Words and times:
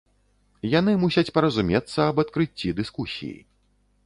Яны 0.79 0.95
мусяць 1.03 1.33
паразумецца 1.35 1.99
аб 2.09 2.15
адкрыцці 2.25 2.75
дыскусіі. 2.81 3.37